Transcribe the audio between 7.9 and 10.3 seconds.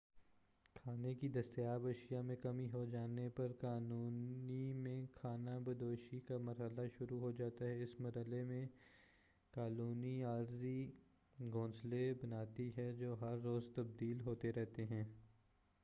مرحلے میں کالونی